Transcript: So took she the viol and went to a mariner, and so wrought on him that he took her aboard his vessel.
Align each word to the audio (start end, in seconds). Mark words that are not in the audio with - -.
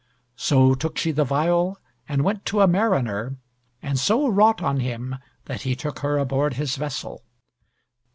So 0.35 0.73
took 0.73 0.97
she 0.97 1.11
the 1.11 1.23
viol 1.23 1.77
and 2.09 2.23
went 2.23 2.43
to 2.45 2.61
a 2.61 2.67
mariner, 2.67 3.37
and 3.83 3.99
so 3.99 4.27
wrought 4.27 4.59
on 4.59 4.79
him 4.79 5.17
that 5.45 5.61
he 5.61 5.75
took 5.75 5.99
her 5.99 6.17
aboard 6.17 6.55
his 6.55 6.75
vessel. 6.75 7.21